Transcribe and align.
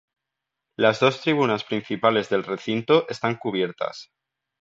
Los 0.77 0.99
dos 0.99 1.21
tribunas 1.21 1.63
principales 1.63 2.27
del 2.27 2.43
recinto 2.43 3.07
están 3.07 3.35
cubiertas. 3.37 4.09